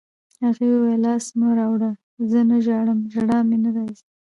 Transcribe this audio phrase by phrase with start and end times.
[0.43, 1.91] هغې وویل: لاس مه راوړه،
[2.29, 4.03] زه نه ژاړم، ژړا مې نه راځي.